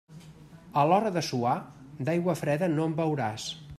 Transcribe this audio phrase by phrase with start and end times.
[0.83, 1.53] A l'hora de suar,
[2.09, 3.47] d'aigua freda no en beuràs.